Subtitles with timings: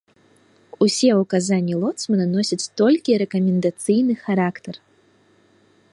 [0.85, 4.75] Усе ўказанні лоцмана носяць толькі рэкамендацыйны характар.